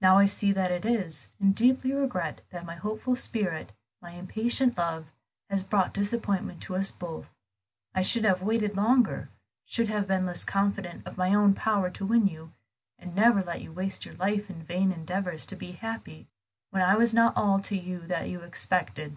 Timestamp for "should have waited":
8.02-8.76